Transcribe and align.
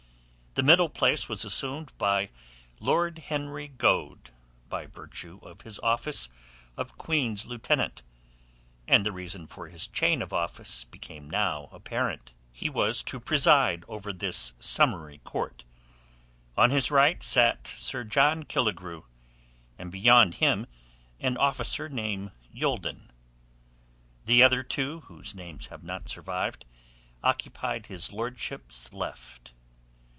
The 0.53 0.63
middle 0.63 0.89
place 0.89 1.29
was 1.29 1.45
assumed 1.45 1.93
by 1.97 2.29
Lord 2.81 3.19
Henry 3.19 3.69
Goade 3.69 4.31
by 4.67 4.85
virtue 4.85 5.39
of 5.43 5.61
his 5.61 5.79
office 5.79 6.27
of 6.75 6.97
Queen's 6.97 7.45
Lieutenant, 7.45 8.03
and 8.85 9.05
the 9.05 9.13
reason 9.13 9.47
for 9.47 9.69
his 9.69 9.87
chain 9.87 10.21
of 10.21 10.33
office 10.33 10.83
became 10.83 11.29
now 11.29 11.69
apparent. 11.71 12.33
He 12.51 12.69
was 12.69 13.01
to 13.03 13.17
preside 13.21 13.85
over 13.87 14.11
this 14.11 14.51
summary 14.59 15.19
court. 15.19 15.63
On 16.57 16.69
his 16.69 16.91
right 16.91 17.23
sat 17.23 17.65
Sir 17.65 18.03
John 18.03 18.43
Killigrew, 18.43 19.05
and 19.79 19.89
beyond 19.89 20.35
him 20.35 20.67
an 21.21 21.37
officer 21.37 21.87
named 21.87 22.31
Youldon. 22.53 23.09
The 24.25 24.43
other 24.43 24.63
two, 24.63 24.99
whose 25.05 25.33
names 25.33 25.67
have 25.67 25.85
not 25.85 26.09
survived, 26.09 26.65
occupied 27.23 27.85
his 27.87 28.11
lordship's 28.11 28.91
left. 28.91 29.53